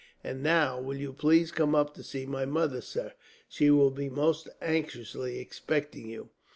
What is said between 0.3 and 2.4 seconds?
now, will you please come up to see